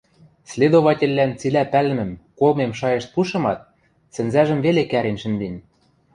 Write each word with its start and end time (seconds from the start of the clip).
Следовательлӓн 0.51 1.31
цилӓ 1.39 1.63
пӓлӹмӹм, 1.73 2.11
колмем 2.39 2.71
шайышт 2.79 3.09
пушымат, 3.13 3.59
сӹнзӓжӹм 4.13 4.59
веле 4.65 4.83
кӓрен 4.91 5.17
шӹнден. 5.21 5.55